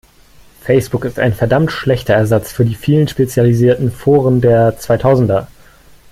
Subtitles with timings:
[0.63, 5.45] Facebook ist ein verdammt schlechter Ersatz für die vielen spezialisierten Foren der zweitausender.